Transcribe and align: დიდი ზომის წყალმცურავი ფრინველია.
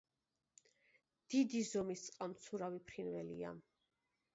დიდი 1.35 1.63
ზომის 1.69 2.09
წყალმცურავი 2.09 2.87
ფრინველია. 2.91 3.59